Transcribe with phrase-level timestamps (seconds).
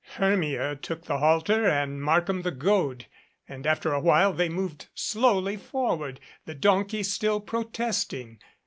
[0.15, 3.05] Hermia took the halter and Markham the goad,
[3.47, 8.39] and after a while they moved slowly forward, the donkey still protesting.